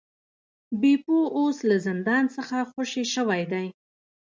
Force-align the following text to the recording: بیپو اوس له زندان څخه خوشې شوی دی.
بیپو 0.81 1.17
اوس 1.37 1.57
له 1.69 1.75
زندان 1.87 2.23
څخه 2.35 2.57
خوشې 2.71 3.03
شوی 3.13 3.41
دی. 3.51 3.67